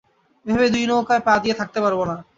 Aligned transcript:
এভাবে 0.45 0.67
দুই 0.69 0.83
নৌকায় 0.87 1.23
পা 1.27 1.33
দিয়ে 1.43 1.55
থাকতে 1.59 1.79
পারব 1.83 1.99
না। 2.09 2.15